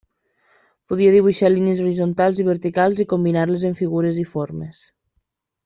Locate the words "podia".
0.93-1.11